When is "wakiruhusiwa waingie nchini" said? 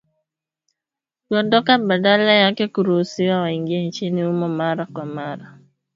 2.63-4.23